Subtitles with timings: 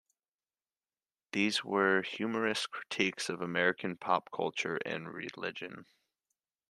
[1.31, 5.85] These were humorous critiques of American pop culture and religion.